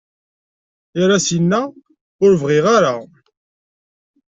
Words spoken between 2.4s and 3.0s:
bɣiɣ ara.